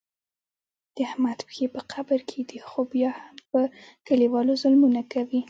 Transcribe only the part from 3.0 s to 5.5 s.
هم په کلیوالو ظلمونه کوي.